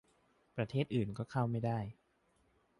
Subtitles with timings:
[0.55, 1.79] ประเทศอื่นก็เข้าไม่ได้